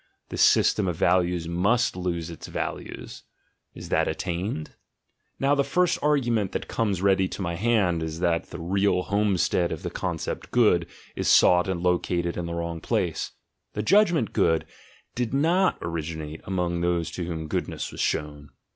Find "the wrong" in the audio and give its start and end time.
12.47-12.79